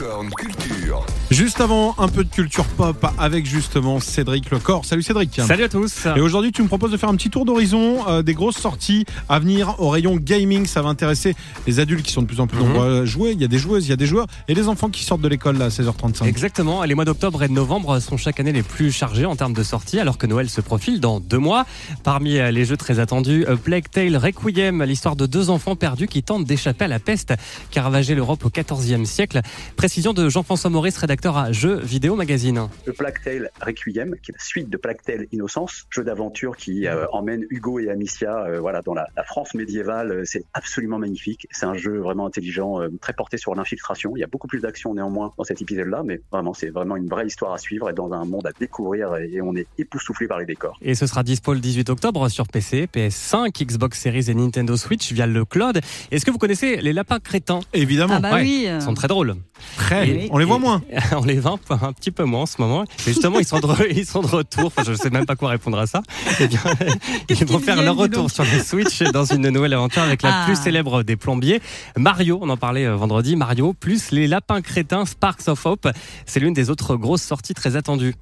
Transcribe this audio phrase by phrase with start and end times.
[0.00, 1.04] Culture.
[1.30, 4.86] Juste avant, un peu de culture pop avec justement Cédric Lecor.
[4.86, 5.38] Salut Cédric.
[5.46, 6.06] Salut à tous.
[6.16, 9.04] Et aujourd'hui, tu me proposes de faire un petit tour d'horizon euh, des grosses sorties
[9.28, 10.64] à venir au rayon gaming.
[10.64, 11.34] Ça va intéresser
[11.66, 12.64] les adultes qui sont de plus en plus Mhm.
[12.66, 13.32] nombreux à jouer.
[13.32, 15.20] Il y a des joueuses, il y a des joueurs et les enfants qui sortent
[15.20, 16.24] de l'école là, à 16h35.
[16.26, 19.52] Exactement, les mois d'octobre et de novembre sont chaque année les plus chargés en termes
[19.52, 21.66] de sorties, alors que Noël se profile dans deux mois.
[22.04, 26.06] Parmi euh, les jeux très attendus, euh, Plague Tale Requiem, l'histoire de deux enfants perdus
[26.08, 27.34] qui tentent d'échapper à la peste
[27.70, 29.42] qui a ravagé l'Europe au XIVe siècle.
[29.90, 32.68] Précision de Jean-François Maurice, rédacteur à Jeux Vidéo Magazine.
[32.86, 36.86] The Plague Tale Requiem, qui est la suite de Plague Tale Innocence, jeu d'aventure qui
[36.86, 40.12] euh, emmène Hugo et Amicia euh, voilà, dans la, la France médiévale.
[40.12, 41.48] Euh, C'est absolument magnifique.
[41.50, 44.12] C'est un jeu vraiment intelligent, euh, très porté sur l'infiltration.
[44.16, 47.08] Il y a beaucoup plus d'action néanmoins dans cet épisode-là, mais vraiment, c'est vraiment une
[47.08, 50.28] vraie histoire à suivre et dans un monde à découvrir et, et on est époustouflé
[50.28, 50.78] par les décors.
[50.82, 55.10] Et ce sera dispo le 18 octobre sur PC, PS5, Xbox Series et Nintendo Switch
[55.12, 55.80] via le cloud.
[56.12, 57.58] Est-ce que vous connaissez les lapins crétins?
[57.72, 58.14] Évidemment.
[58.18, 58.68] Ah bah Ouais, oui.
[58.72, 59.34] Ils sont très drôles.
[59.80, 60.08] Très.
[60.08, 60.82] Et- On les voit et- moins.
[61.16, 62.84] On les voit un, petit peu moins en ce moment.
[63.06, 64.66] Mais justement, ils sont de, re- ils sont de retour.
[64.66, 66.02] Enfin, je ne sais même pas quoi répondre à ça.
[66.38, 66.60] Eh bien,
[67.28, 70.44] ils vont faire leur retour sur le Switch dans une nouvelle aventure avec la Ah.
[70.46, 71.60] plus célèbre des plombiers,
[71.96, 72.38] Mario.
[72.42, 73.36] On en parlait euh, vendredi.
[73.36, 75.88] Mario plus les lapins crétins Sparks of Hope.
[76.26, 78.14] C'est l'une des autres grosses sorties très attendues.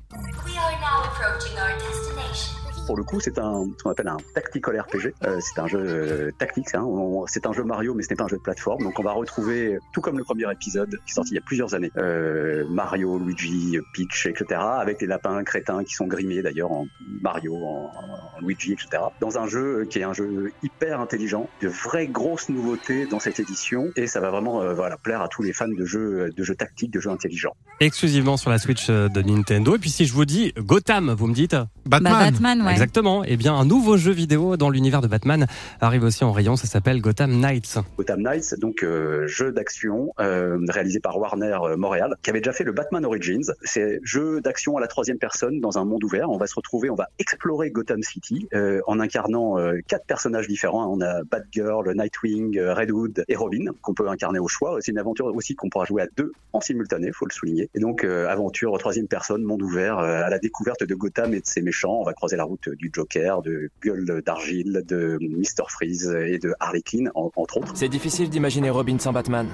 [2.89, 5.13] Pour le coup, c'est un ce qu'on appelle un tactical RPG.
[5.27, 6.75] Euh, c'est un jeu euh, tactique.
[6.75, 6.83] hein.
[6.83, 8.83] On- C'est un jeu Mario, mais ce n'est pas un jeu de plateforme.
[8.83, 11.43] Donc, on va retrouver, tout comme le premier épisode qui est sorti il y a
[11.43, 16.73] plusieurs années, euh, Mario, Luigi, Peach, etc., avec les lapins crétins qui sont grimés d'ailleurs
[16.73, 16.87] en
[17.23, 19.03] Mario, en, en Luigi, etc.
[19.21, 23.39] Dans un jeu qui est un jeu hyper intelligent, de vraies grosses nouveautés dans cette
[23.39, 26.43] édition, et ça va vraiment euh, voilà plaire à tous les fans de jeux de
[26.43, 27.55] jeux tactiques, de jeux intelligents.
[27.81, 29.77] Exclusivement sur la Switch de Nintendo.
[29.77, 32.13] Et puis si je vous dis Gotham, vous me dites Batman.
[32.13, 32.78] Bah, Batman, ouais.
[32.79, 33.25] Exactement.
[33.27, 35.49] Eh bien, un nouveau jeu vidéo dans l'univers de Batman
[35.81, 36.55] arrive aussi en rayon.
[36.55, 37.77] Ça s'appelle Gotham Knights.
[37.97, 42.53] Gotham Knights, donc euh, jeu d'action euh, réalisé par Warner euh, Montréal, qui avait déjà
[42.53, 43.53] fait le Batman Origins.
[43.65, 46.31] C'est jeu d'action à la troisième personne dans un monde ouvert.
[46.31, 48.49] On va se retrouver, on va explorer Gotham City
[48.87, 49.57] en incarnant
[49.89, 50.87] quatre personnages différents.
[50.87, 54.77] On a Batgirl, Nightwing, Red Hood et Robin qu'on peut incarner au choix.
[54.81, 57.71] C'est une aventure aussi qu'on pourra jouer à deux en simultané, faut le souligner.
[57.75, 61.61] Et donc aventure troisième personne, monde ouvert à la découverte de Gotham et de ses
[61.61, 61.99] méchants.
[62.01, 66.55] On va croiser la route du Joker, de Gueule d'Argile, de Mr Freeze et de
[66.61, 67.73] Harley Quinn en- entre autres.
[67.75, 69.47] C'est difficile d'imaginer Robin sans Batman.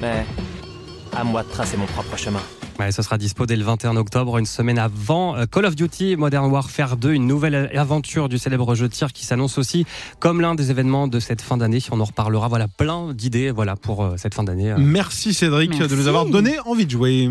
[0.00, 0.24] Mais
[1.16, 2.40] à moi de tracer mon propre chemin.
[2.78, 6.14] Ouais, ce sera dispo dès le 21 octobre, une semaine avant euh, Call of Duty
[6.14, 9.84] Modern Warfare 2, une nouvelle aventure du célèbre jeu de tir qui s'annonce aussi
[10.20, 11.80] comme l'un des événements de cette fin d'année.
[11.90, 12.46] On en reparlera.
[12.46, 14.72] Voilà, plein d'idées voilà pour euh, cette fin d'année.
[14.78, 17.30] Merci Cédric de nous avoir donné envie de jouer.